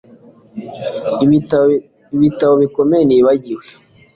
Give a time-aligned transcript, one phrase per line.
[2.15, 3.65] Ibitabo bikomeye nibagiwe